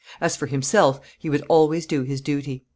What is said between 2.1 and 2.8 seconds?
duty."